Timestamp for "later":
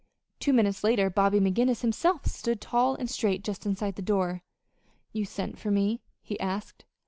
0.83-1.11